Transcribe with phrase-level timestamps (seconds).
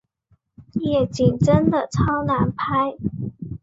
[0.73, 2.97] 夜景真的超难拍